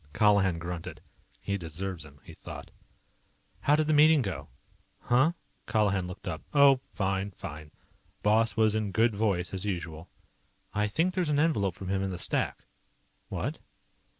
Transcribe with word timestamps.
Colihan 0.13 0.57
grunted. 0.57 0.99
He 1.39 1.59
deserves 1.59 2.03
them, 2.05 2.21
he 2.23 2.33
thought. 2.33 2.71
"How 3.59 3.75
did 3.75 3.85
the 3.85 3.93
meeting 3.93 4.23
go?" 4.23 4.49
"Huh?" 4.99 5.33
Colihan 5.67 6.07
looked 6.07 6.27
up. 6.27 6.41
"Oh, 6.55 6.79
fine, 6.91 7.29
fine. 7.29 7.69
Boss 8.23 8.57
was 8.57 8.73
in 8.73 8.91
good 8.91 9.15
voice, 9.15 9.53
as 9.53 9.63
usual." 9.63 10.09
"I 10.73 10.87
think 10.87 11.13
there's 11.13 11.29
an 11.29 11.39
envelope 11.39 11.75
from 11.75 11.89
him 11.89 12.01
in 12.01 12.09
the 12.09 12.17
stack." 12.17 12.65
"What?" 13.29 13.59